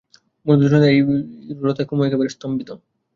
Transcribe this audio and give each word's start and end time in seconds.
মধুসূদনের 0.45 0.91
এই 0.91 0.99
রূঢ়তায় 1.57 1.87
কুমু 1.89 2.01
একেবারে 2.05 2.29
স্তম্ভিত। 2.29 2.69